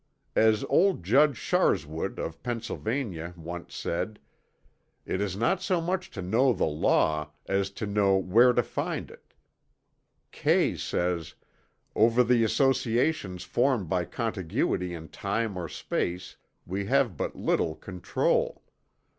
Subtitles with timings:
[0.35, 4.17] As old Judge Sharswood, of Pennsylvania, once said:
[5.05, 9.11] "It is not so much to know the law, as to know where to find
[9.11, 9.35] it."
[10.31, 11.35] Kay says:
[11.95, 18.63] "Over the associations formed by contiguity in time or space we have but little control.